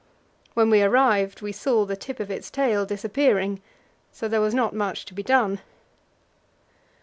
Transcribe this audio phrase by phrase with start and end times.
[0.55, 3.61] When we arrived we saw the tip of its tail disappearing,
[4.11, 5.59] so there was not much to be done.